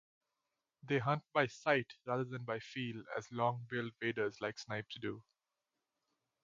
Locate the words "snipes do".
4.57-5.21